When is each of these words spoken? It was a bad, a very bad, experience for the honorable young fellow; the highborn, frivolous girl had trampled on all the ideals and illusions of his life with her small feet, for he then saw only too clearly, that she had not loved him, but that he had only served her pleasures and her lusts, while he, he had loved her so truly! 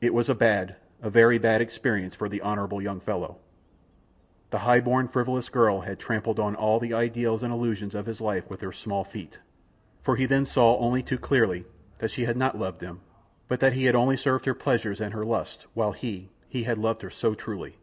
It 0.00 0.12
was 0.12 0.28
a 0.28 0.34
bad, 0.34 0.74
a 1.00 1.08
very 1.08 1.38
bad, 1.38 1.60
experience 1.60 2.16
for 2.16 2.28
the 2.28 2.40
honorable 2.40 2.82
young 2.82 2.98
fellow; 2.98 3.36
the 4.50 4.58
highborn, 4.66 5.06
frivolous 5.06 5.48
girl 5.48 5.82
had 5.82 6.00
trampled 6.00 6.40
on 6.40 6.56
all 6.56 6.80
the 6.80 6.92
ideals 6.92 7.44
and 7.44 7.52
illusions 7.52 7.94
of 7.94 8.06
his 8.06 8.20
life 8.20 8.50
with 8.50 8.62
her 8.62 8.72
small 8.72 9.04
feet, 9.04 9.38
for 10.02 10.16
he 10.16 10.26
then 10.26 10.44
saw 10.44 10.76
only 10.78 11.04
too 11.04 11.18
clearly, 11.18 11.64
that 11.98 12.10
she 12.10 12.24
had 12.24 12.36
not 12.36 12.58
loved 12.58 12.80
him, 12.80 13.00
but 13.46 13.60
that 13.60 13.74
he 13.74 13.84
had 13.84 13.94
only 13.94 14.16
served 14.16 14.44
her 14.46 14.54
pleasures 14.54 15.00
and 15.00 15.14
her 15.14 15.24
lusts, 15.24 15.68
while 15.72 15.92
he, 15.92 16.30
he 16.48 16.64
had 16.64 16.76
loved 16.78 17.02
her 17.02 17.10
so 17.10 17.32
truly! 17.36 17.76